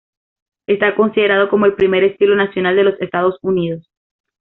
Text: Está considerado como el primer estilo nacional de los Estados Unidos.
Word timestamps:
Está 0.65 0.95
considerado 0.95 1.47
como 1.47 1.67
el 1.67 1.75
primer 1.75 2.03
estilo 2.03 2.35
nacional 2.35 2.75
de 2.75 2.83
los 2.85 2.99
Estados 3.01 3.35
Unidos. 3.43 3.87